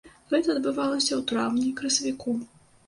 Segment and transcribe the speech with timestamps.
[0.31, 2.39] Гэта адбывалася ў траўні, красавіку.